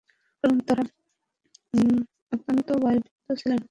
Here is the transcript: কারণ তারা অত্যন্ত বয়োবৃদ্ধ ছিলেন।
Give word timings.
কারণ 0.43 0.57
তারা 0.67 0.83
অত্যন্ত 2.31 2.67
বয়োবৃদ্ধ 2.83 3.27
ছিলেন। 3.33 3.59